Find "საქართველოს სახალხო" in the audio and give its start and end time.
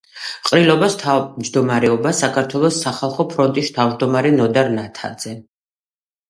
2.19-3.27